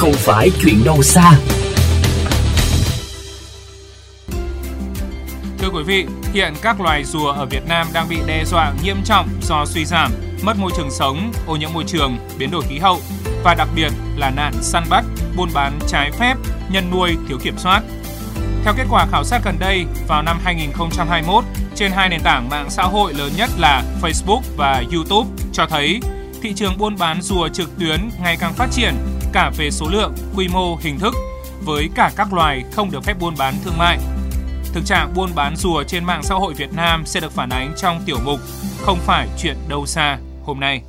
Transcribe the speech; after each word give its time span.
không 0.00 0.12
phải 0.12 0.50
chuyện 0.60 0.84
đâu 0.84 1.02
xa. 1.02 1.32
Thưa 5.58 5.68
quý 5.74 5.82
vị, 5.86 6.06
hiện 6.32 6.54
các 6.62 6.80
loài 6.80 7.04
rùa 7.04 7.30
ở 7.30 7.46
Việt 7.46 7.62
Nam 7.68 7.86
đang 7.92 8.08
bị 8.08 8.16
đe 8.26 8.44
dọa 8.44 8.72
nghiêm 8.82 8.96
trọng 9.04 9.28
do 9.42 9.64
suy 9.66 9.84
giảm, 9.84 10.12
mất 10.42 10.56
môi 10.58 10.70
trường 10.76 10.90
sống, 10.90 11.32
ô 11.46 11.56
nhiễm 11.56 11.70
môi 11.74 11.84
trường, 11.86 12.16
biến 12.38 12.50
đổi 12.50 12.62
khí 12.68 12.78
hậu 12.78 13.00
và 13.44 13.54
đặc 13.54 13.68
biệt 13.74 13.92
là 14.16 14.30
nạn 14.30 14.52
săn 14.62 14.84
bắt, 14.90 15.04
buôn 15.36 15.48
bán 15.54 15.78
trái 15.88 16.10
phép, 16.10 16.34
nhân 16.72 16.90
nuôi 16.90 17.16
thiếu 17.28 17.38
kiểm 17.42 17.58
soát. 17.58 17.82
Theo 18.64 18.74
kết 18.76 18.84
quả 18.90 19.06
khảo 19.10 19.24
sát 19.24 19.40
gần 19.44 19.56
đây, 19.58 19.84
vào 20.08 20.22
năm 20.22 20.40
2021, 20.44 21.44
trên 21.74 21.92
hai 21.92 22.08
nền 22.08 22.20
tảng 22.20 22.48
mạng 22.48 22.70
xã 22.70 22.82
hội 22.82 23.14
lớn 23.14 23.32
nhất 23.36 23.50
là 23.58 23.82
Facebook 24.02 24.40
và 24.56 24.82
YouTube 24.92 25.30
cho 25.52 25.66
thấy 25.66 26.00
thị 26.42 26.52
trường 26.56 26.78
buôn 26.78 26.96
bán 26.98 27.22
rùa 27.22 27.48
trực 27.48 27.78
tuyến 27.78 28.10
ngày 28.22 28.36
càng 28.40 28.52
phát 28.52 28.68
triển 28.72 28.94
cả 29.32 29.50
về 29.58 29.70
số 29.70 29.86
lượng, 29.92 30.12
quy 30.36 30.48
mô, 30.54 30.76
hình 30.76 30.98
thức 30.98 31.14
với 31.66 31.88
cả 31.94 32.10
các 32.16 32.34
loài 32.34 32.62
không 32.72 32.88
được 32.92 33.04
phép 33.04 33.14
buôn 33.20 33.34
bán 33.38 33.54
thương 33.64 33.78
mại. 33.78 33.98
Thực 34.74 34.84
trạng 34.84 35.08
buôn 35.16 35.28
bán 35.36 35.56
rùa 35.56 35.82
trên 35.86 36.04
mạng 36.04 36.22
xã 36.22 36.34
hội 36.34 36.54
Việt 36.58 36.70
Nam 36.76 37.02
sẽ 37.04 37.20
được 37.20 37.32
phản 37.32 37.50
ánh 37.50 37.72
trong 37.76 37.96
tiểu 38.06 38.16
mục 38.26 38.38
Không 38.84 38.98
phải 39.06 39.26
chuyện 39.38 39.56
đâu 39.68 39.86
xa 39.86 40.18
hôm 40.44 40.60
nay. 40.60 40.82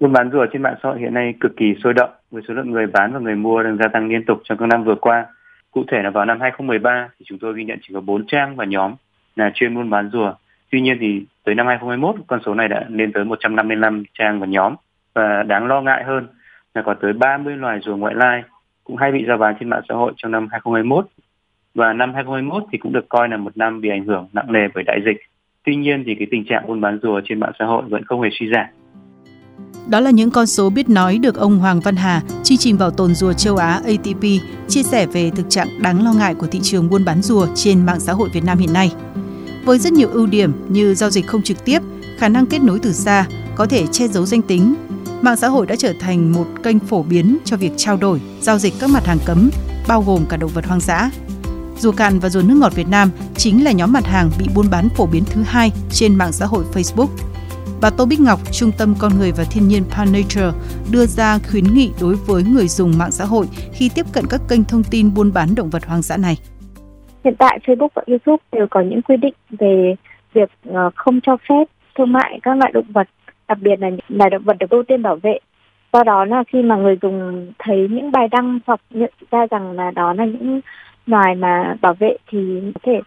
Buôn 0.00 0.12
bán 0.12 0.30
rùa 0.32 0.46
trên 0.52 0.62
mạng 0.62 0.74
xã 0.82 0.88
hội 0.88 1.00
hiện 1.00 1.14
nay 1.14 1.34
cực 1.40 1.52
kỳ 1.56 1.66
sôi 1.84 1.94
động 1.94 2.10
với 2.30 2.42
số 2.48 2.54
lượng 2.54 2.70
người 2.70 2.86
bán 2.86 3.12
và 3.12 3.18
người 3.18 3.34
mua 3.34 3.62
đang 3.62 3.76
gia 3.76 3.88
tăng 3.88 4.08
liên 4.08 4.24
tục 4.24 4.38
trong 4.44 4.58
các 4.58 4.66
năm 4.66 4.84
vừa 4.84 4.96
qua. 5.00 5.26
Cụ 5.70 5.84
thể 5.92 6.02
là 6.02 6.10
vào 6.10 6.24
năm 6.24 6.40
2013 6.40 7.08
thì 7.18 7.24
chúng 7.28 7.38
tôi 7.38 7.54
ghi 7.56 7.64
nhận 7.64 7.78
chỉ 7.82 7.94
có 7.94 8.00
4 8.00 8.26
trang 8.26 8.56
và 8.56 8.64
nhóm 8.64 8.94
là 9.36 9.50
chuyên 9.54 9.74
buôn 9.74 9.90
bán 9.90 10.10
rùa. 10.12 10.34
Tuy 10.70 10.80
nhiên 10.80 10.96
thì 11.00 11.24
tới 11.44 11.54
năm 11.54 11.66
2021 11.66 12.14
con 12.26 12.40
số 12.46 12.54
này 12.54 12.68
đã 12.68 12.84
lên 12.88 13.12
tới 13.12 13.24
155 13.24 14.04
trang 14.18 14.40
và 14.40 14.46
nhóm 14.46 14.74
và 15.16 15.42
đáng 15.42 15.66
lo 15.66 15.80
ngại 15.80 16.04
hơn 16.06 16.26
là 16.74 16.82
có 16.82 16.94
tới 17.02 17.12
30 17.12 17.56
loài 17.56 17.78
rùa 17.82 17.96
ngoại 17.96 18.14
lai 18.14 18.42
cũng 18.84 18.96
hay 18.96 19.12
bị 19.12 19.24
giao 19.28 19.38
bán 19.38 19.54
trên 19.60 19.68
mạng 19.68 19.82
xã 19.88 19.94
hội 19.94 20.12
trong 20.16 20.32
năm 20.32 20.48
2021 20.50 21.06
và 21.74 21.92
năm 21.92 22.14
2021 22.14 22.62
thì 22.72 22.78
cũng 22.78 22.92
được 22.92 23.08
coi 23.08 23.28
là 23.28 23.36
một 23.36 23.56
năm 23.56 23.80
bị 23.80 23.88
ảnh 23.88 24.04
hưởng 24.04 24.28
nặng 24.32 24.52
nề 24.52 24.60
bởi 24.74 24.84
đại 24.84 24.98
dịch. 25.06 25.16
Tuy 25.64 25.76
nhiên 25.76 26.02
thì 26.06 26.14
cái 26.14 26.26
tình 26.30 26.44
trạng 26.48 26.66
buôn 26.66 26.80
bán 26.80 26.98
rùa 27.02 27.20
trên 27.24 27.40
mạng 27.40 27.52
xã 27.58 27.64
hội 27.64 27.82
vẫn 27.88 28.04
không 28.04 28.22
hề 28.22 28.28
suy 28.32 28.46
giảm. 28.54 28.66
Đó 29.90 30.00
là 30.00 30.10
những 30.10 30.30
con 30.30 30.46
số 30.46 30.70
biết 30.70 30.88
nói 30.88 31.18
được 31.22 31.34
ông 31.36 31.58
Hoàng 31.58 31.80
Văn 31.80 31.96
Hà, 31.96 32.20
chương 32.42 32.58
trình 32.58 32.78
bảo 32.78 32.90
tồn 32.90 33.14
rùa 33.14 33.32
châu 33.32 33.56
Á 33.56 33.80
ATP, 33.84 34.22
chia 34.68 34.82
sẻ 34.82 35.06
về 35.12 35.30
thực 35.36 35.46
trạng 35.48 35.68
đáng 35.82 36.04
lo 36.04 36.12
ngại 36.12 36.34
của 36.34 36.46
thị 36.46 36.58
trường 36.62 36.90
buôn 36.90 37.04
bán 37.06 37.22
rùa 37.22 37.46
trên 37.54 37.86
mạng 37.86 38.00
xã 38.00 38.12
hội 38.12 38.28
Việt 38.34 38.44
Nam 38.44 38.58
hiện 38.58 38.72
nay. 38.72 38.92
Với 39.64 39.78
rất 39.78 39.92
nhiều 39.92 40.08
ưu 40.12 40.26
điểm 40.26 40.52
như 40.68 40.94
giao 40.94 41.10
dịch 41.10 41.26
không 41.26 41.42
trực 41.42 41.64
tiếp, 41.64 41.78
khả 42.18 42.28
năng 42.28 42.46
kết 42.46 42.58
nối 42.62 42.78
từ 42.82 42.92
xa, 42.92 43.26
có 43.56 43.66
thể 43.66 43.86
che 43.86 44.08
giấu 44.08 44.24
danh 44.24 44.42
tính, 44.42 44.74
mạng 45.22 45.36
xã 45.36 45.48
hội 45.48 45.66
đã 45.66 45.76
trở 45.78 45.92
thành 46.00 46.32
một 46.32 46.46
kênh 46.62 46.78
phổ 46.78 47.02
biến 47.02 47.38
cho 47.44 47.56
việc 47.56 47.72
trao 47.76 47.96
đổi, 47.96 48.20
giao 48.40 48.58
dịch 48.58 48.74
các 48.80 48.90
mặt 48.90 49.06
hàng 49.06 49.18
cấm, 49.26 49.50
bao 49.88 50.02
gồm 50.02 50.24
cả 50.28 50.36
động 50.36 50.50
vật 50.54 50.66
hoang 50.66 50.80
dã. 50.80 51.10
Dù 51.78 51.92
cạn 51.92 52.18
và 52.18 52.28
ruột 52.28 52.44
nước 52.44 52.56
ngọt 52.60 52.74
Việt 52.74 52.88
Nam 52.88 53.10
chính 53.36 53.64
là 53.64 53.72
nhóm 53.72 53.92
mặt 53.92 54.06
hàng 54.06 54.30
bị 54.38 54.46
buôn 54.54 54.66
bán 54.70 54.88
phổ 54.88 55.06
biến 55.06 55.24
thứ 55.24 55.42
hai 55.42 55.72
trên 55.90 56.14
mạng 56.14 56.32
xã 56.32 56.46
hội 56.46 56.64
Facebook– 56.72 57.08
Bà 57.82 57.90
Tô 57.90 58.06
Bích 58.06 58.20
Ngọc, 58.20 58.40
Trung 58.52 58.70
tâm 58.78 58.94
Con 58.98 59.12
người 59.18 59.32
và 59.32 59.44
Thiên 59.50 59.68
nhiên 59.68 59.82
Pan 59.90 60.08
Nature 60.12 60.50
đưa 60.92 61.06
ra 61.06 61.38
khuyến 61.50 61.64
nghị 61.64 61.90
đối 62.00 62.14
với 62.26 62.42
người 62.42 62.68
dùng 62.68 62.92
mạng 62.98 63.10
xã 63.10 63.24
hội 63.24 63.46
khi 63.72 63.90
tiếp 63.94 64.06
cận 64.12 64.24
các 64.30 64.40
kênh 64.48 64.64
thông 64.64 64.82
tin 64.90 65.14
buôn 65.14 65.32
bán 65.32 65.48
động 65.56 65.70
vật 65.70 65.84
hoang 65.86 66.02
dã 66.02 66.16
này. 66.16 66.36
Hiện 67.24 67.34
tại 67.38 67.58
Facebook 67.66 67.88
và 67.94 68.02
YouTube 68.06 68.42
đều 68.52 68.66
có 68.70 68.80
những 68.80 69.02
quy 69.02 69.16
định 69.16 69.34
về 69.50 69.94
việc 70.34 70.50
ờ, 70.64 70.90
không 70.94 71.20
cho 71.22 71.36
phép 71.48 71.64
thương 71.98 72.12
mại 72.12 72.40
các 72.42 72.56
loại 72.56 72.72
động 72.72 72.92
vật, 72.92 73.08
đặc 73.48 73.58
biệt 73.60 73.80
là 73.80 73.90
là 74.08 74.28
động 74.28 74.42
vật 74.42 74.56
được 74.60 74.70
ưu 74.70 74.82
tiên 74.82 75.02
bảo 75.02 75.16
vệ. 75.16 75.38
Do 75.92 76.04
đó 76.04 76.24
là 76.24 76.44
khi 76.48 76.62
mà 76.62 76.76
người 76.76 76.98
dùng 77.02 77.46
thấy 77.58 77.88
những 77.90 78.12
bài 78.12 78.28
đăng 78.28 78.58
hoặc 78.66 78.80
nhận 78.90 79.10
ra 79.30 79.46
rằng 79.50 79.72
là 79.72 79.90
đó 79.90 80.12
là 80.12 80.24
những 80.24 80.60
loài 81.06 81.34
mà 81.34 81.74
bảo 81.80 81.94
vệ 81.94 82.16
thì 82.26 82.60
có 82.74 82.80
thể 82.82 83.00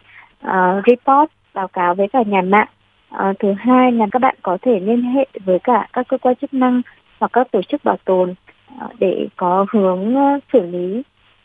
uh, 0.47 0.83
report 0.87 1.31
báo 1.53 1.67
cáo 1.67 1.95
với 1.95 2.07
cả 2.07 2.23
nhà 2.25 2.41
mạng 2.41 2.67
uh, 3.15 3.39
thứ 3.39 3.53
hai 3.59 3.91
là 3.91 4.05
các 4.11 4.19
bạn 4.19 4.35
có 4.41 4.57
thể 4.61 4.79
liên 4.79 5.01
hệ 5.01 5.25
với 5.45 5.59
cả 5.59 5.87
các 5.93 6.07
cơ 6.07 6.17
quan 6.17 6.35
chức 6.35 6.53
năng 6.53 6.81
hoặc 7.19 7.31
các 7.33 7.51
tổ 7.51 7.61
chức 7.61 7.83
bảo 7.83 7.97
tồn 8.05 8.33
ờ, 8.79 8.87
để 8.99 9.27
có 9.35 9.65
hướng 9.71 10.17
uh, 10.17 10.43
xử 10.53 10.61
lý 10.61 11.03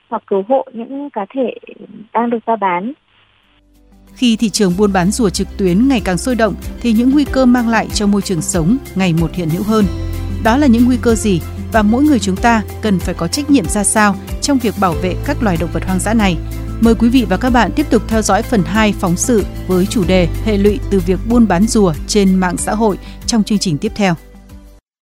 hoặc 0.08 0.22
cứu 0.26 0.44
hộ 0.48 0.64
những 0.72 1.10
cá 1.10 1.26
thể 1.30 1.54
đang 2.12 2.30
được 2.30 2.38
giao 2.46 2.56
bán. 2.56 2.92
Khi 4.16 4.36
thị 4.36 4.50
trường 4.50 4.76
buôn 4.76 4.92
bán 4.92 5.10
rùa 5.10 5.30
trực 5.30 5.48
tuyến 5.56 5.88
ngày 5.88 6.00
càng 6.00 6.18
sôi 6.18 6.34
động, 6.34 6.54
thì 6.80 6.92
những 6.92 7.10
nguy 7.10 7.24
cơ 7.24 7.44
mang 7.44 7.68
lại 7.68 7.88
cho 7.94 8.06
môi 8.06 8.22
trường 8.22 8.42
sống 8.42 8.76
ngày 8.94 9.12
một 9.12 9.30
hiện 9.34 9.50
hữu 9.50 9.62
hơn. 9.62 9.86
Đó 10.42 10.56
là 10.56 10.66
những 10.66 10.84
nguy 10.84 10.96
cơ 11.02 11.14
gì 11.14 11.40
và 11.72 11.82
mỗi 11.82 12.02
người 12.02 12.18
chúng 12.18 12.36
ta 12.36 12.62
cần 12.82 12.98
phải 12.98 13.14
có 13.14 13.28
trách 13.28 13.50
nhiệm 13.50 13.68
ra 13.68 13.84
sao 13.84 14.16
trong 14.42 14.58
việc 14.58 14.74
bảo 14.80 14.94
vệ 15.02 15.14
các 15.24 15.42
loài 15.42 15.56
động 15.56 15.70
vật 15.72 15.84
hoang 15.84 16.00
dã 16.00 16.14
này 16.14 16.36
Mời 16.80 16.94
quý 16.94 17.08
vị 17.08 17.26
và 17.28 17.36
các 17.36 17.50
bạn 17.50 17.70
tiếp 17.76 17.86
tục 17.90 18.02
theo 18.08 18.22
dõi 18.22 18.42
phần 18.42 18.62
2 18.64 18.92
phóng 18.92 19.16
sự 19.16 19.44
với 19.66 19.86
chủ 19.86 20.04
đề 20.04 20.28
hệ 20.44 20.56
lụy 20.56 20.78
từ 20.90 21.00
việc 21.00 21.20
buôn 21.28 21.48
bán 21.48 21.66
rùa 21.66 21.94
trên 22.06 22.34
mạng 22.34 22.56
xã 22.56 22.74
hội 22.74 22.98
trong 23.26 23.44
chương 23.44 23.58
trình 23.58 23.78
tiếp 23.78 23.92
theo. 23.94 24.14